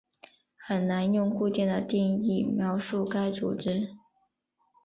[0.57, 3.89] 很难用固定的定义描述该组织。